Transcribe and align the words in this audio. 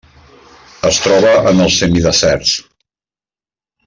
Es 0.89 1.01
troba 1.07 1.33
en 1.51 1.61
els 1.67 1.77
semideserts. 1.81 2.55